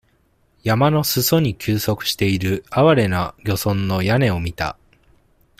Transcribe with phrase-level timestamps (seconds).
[0.63, 4.75] 山の裾に休息している、憐れな漁村の屋根を見た。